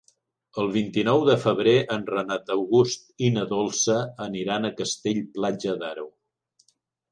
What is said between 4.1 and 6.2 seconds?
aniran a Castell-Platja d'Aro.